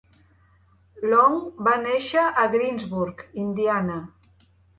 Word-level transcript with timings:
Long 1.13 1.35
va 1.67 1.73
néixer 1.83 2.23
a 2.45 2.47
Greensburg, 2.55 3.23
Indiana. 3.45 4.01